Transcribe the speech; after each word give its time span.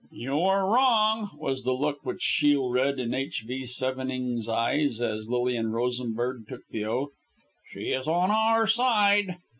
"You 0.11 0.31
were 0.37 0.65
wrong," 0.67 1.29
was 1.37 1.61
the 1.61 1.73
look 1.73 2.03
which 2.03 2.23
Shiel 2.23 2.71
read 2.71 2.97
in 2.97 3.13
H.V. 3.13 3.65
Sevenning's 3.67 4.49
eyes, 4.49 4.99
as 4.99 5.29
Lilian 5.29 5.71
Rosenberg 5.73 6.47
took 6.49 6.67
the 6.71 6.85
oath. 6.85 7.11
"She 7.71 7.91
is 7.91 8.07
on 8.07 8.31
our 8.31 8.65
side." 8.65 9.37